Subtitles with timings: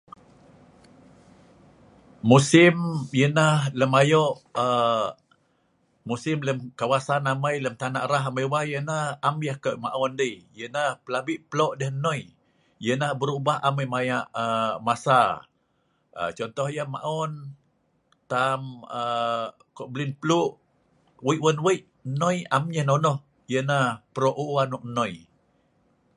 [2.29, 2.75] Musim
[3.19, 5.07] yenah lem ayok aa
[6.09, 10.35] musim lem kawasan amai lem tana rah amai wai, yenah am yah kudut maon dei,
[10.59, 12.21] yenah plabi plok deh noi,
[12.85, 14.17] yenah berubah amai maya
[14.87, 15.21] masa.
[16.37, 17.31] Contoh yeh maon
[18.31, 18.61] tam
[19.75, 20.49] ko' blin pluk
[21.25, 21.83] weik wan weik,
[22.19, 23.17] noi am yeh nonoh.
[23.53, 25.13] Yenah prok ou' anok noi.